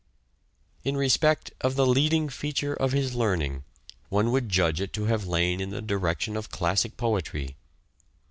In 0.83 0.97
respect 0.97 1.51
of 1.61 1.75
the 1.75 1.85
leading 1.85 2.27
feature 2.27 2.73
of 2.73 2.91
his 2.91 3.13
learning 3.13 3.65
one 4.09 4.31
would 4.31 4.49
judge 4.49 4.81
it 4.81 4.93
to 4.93 5.05
have 5.05 5.27
lain 5.27 5.59
in 5.61 5.69
the 5.69 5.79
direction 5.79 6.35
of 6.35 6.49
classic 6.49 6.97
poetry. 6.97 7.55